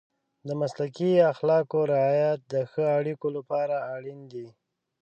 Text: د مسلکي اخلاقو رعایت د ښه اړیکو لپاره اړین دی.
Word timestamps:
د 0.47 0.49
مسلکي 0.61 1.11
اخلاقو 1.31 1.79
رعایت 1.93 2.39
د 2.53 2.55
ښه 2.71 2.83
اړیکو 2.99 3.27
لپاره 3.37 3.75
اړین 3.95 4.19
دی. 4.33 4.47